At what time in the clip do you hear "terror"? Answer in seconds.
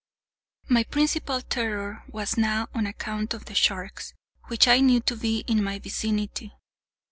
1.41-2.03